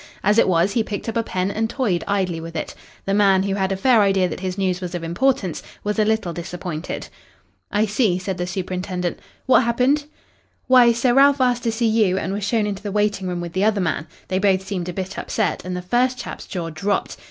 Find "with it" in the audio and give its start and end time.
2.41-2.73